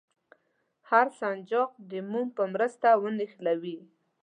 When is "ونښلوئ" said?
3.01-3.77